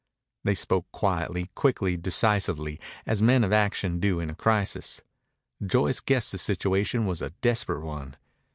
[0.43, 5.01] They spoke quietly, quickly, decisively, as men of action do in a crisis.
[5.63, 8.15] Joyce guessed the situation was a desperate one.